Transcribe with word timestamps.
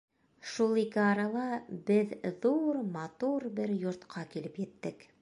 Шул 0.51 0.79
ике 0.83 1.01
арала 1.09 1.43
беҙ 1.91 2.17
ҙур 2.47 2.83
матур 2.99 3.49
бер 3.61 3.79
йортҡа 3.79 4.29
килеп 4.35 4.63
еттек. 4.69 5.07